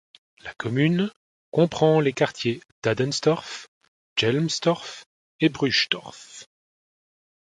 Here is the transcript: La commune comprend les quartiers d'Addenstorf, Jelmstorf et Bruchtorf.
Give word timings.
La 0.41 0.51
commune 0.55 1.11
comprend 1.51 1.99
les 1.99 2.11
quartiers 2.11 2.59
d'Addenstorf, 2.81 3.67
Jelmstorf 4.17 5.05
et 5.39 5.49
Bruchtorf. 5.49 6.47